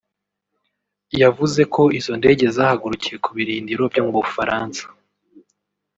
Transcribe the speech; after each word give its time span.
yavuze 1.21 1.61
ko 1.73 1.83
izo 1.99 2.13
ndege 2.21 2.45
zahagurukiye 2.55 3.15
ku 3.23 3.29
birindiro 3.37 3.83
byo 3.91 4.01
mu 4.05 4.11
Bufaransa 4.17 4.83